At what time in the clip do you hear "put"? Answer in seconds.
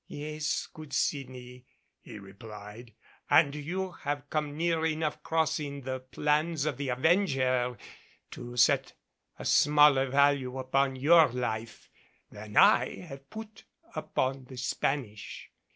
13.29-13.65